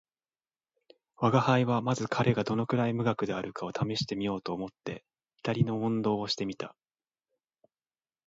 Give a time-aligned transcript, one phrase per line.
[1.15, 5.05] 吾輩はまず彼がどのくらい無学であるかを試してみようと思って
[5.37, 6.75] 左の問答をして見た